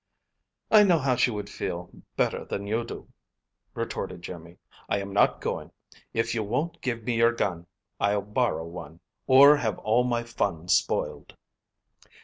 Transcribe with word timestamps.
"I 0.71 0.81
know 0.81 0.97
how 0.97 1.15
she 1.15 1.29
would 1.29 1.47
feel 1.47 1.91
better 2.17 2.43
than 2.43 2.65
you 2.65 2.83
do," 2.83 3.09
retorted 3.75 4.23
Jimmy. 4.23 4.57
"I 4.89 4.97
am 4.97 5.13
not 5.13 5.39
going. 5.41 5.71
If 6.11 6.33
you 6.33 6.43
won't 6.43 6.81
give 6.81 7.03
me 7.03 7.17
your 7.17 7.33
gun, 7.33 7.67
I'll 7.99 8.23
borrow 8.23 8.65
one; 8.65 8.99
or 9.27 9.57
have 9.57 9.77
all 9.77 10.03
my 10.03 10.23
fun 10.23 10.69
spoiled." 10.69 11.35